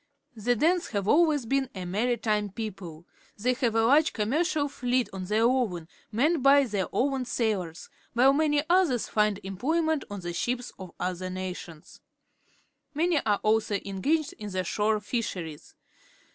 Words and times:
The 0.35 0.55
Danes 0.55 0.87
have 0.93 1.05
alwaj 1.05 1.35
s 1.35 1.45
been 1.45 1.69
a 1.75 1.85
maritime 1.85 2.49
people. 2.49 3.05
They 3.37 3.53
ha\ 3.53 3.61
e 3.61 3.67
a 3.67 3.85
large 3.85 4.13
commercial 4.13 4.67
fleet 4.67 5.07
of 5.13 5.27
their 5.27 5.43
own, 5.43 5.87
manned 6.11 6.43
bj 6.43 6.69
tlieir 6.71 6.89
own 6.91 7.23
sailors, 7.25 7.87
while 8.13 8.33
many 8.33 8.63
others 8.67 9.09
hnd 9.09 9.37
employment 9.43 10.03
on 10.09 10.21
the 10.21 10.29
.sliips 10.29 10.71
of 10.79 10.91
other 10.99 11.29
nations. 11.29 12.01
Man}' 12.95 13.21
are 13.27 13.39
also 13.43 13.75
engaged 13.85 14.33
in 14.39 14.49
the 14.49 14.63
shore 14.63 14.99
fisherie 15.01 15.53
s. 15.53 15.75